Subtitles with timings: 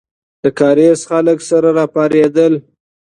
[0.43, 2.53] د کارېز خلک سره راپارېدل.